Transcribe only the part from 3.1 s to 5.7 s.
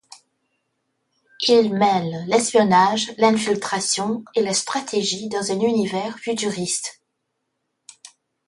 l'infiltration et la stratégie dans un